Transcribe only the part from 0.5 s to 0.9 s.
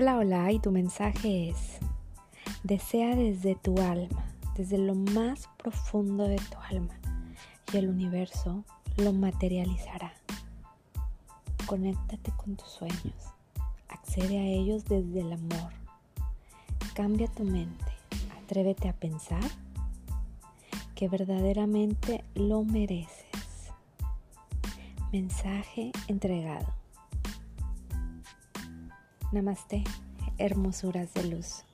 y tu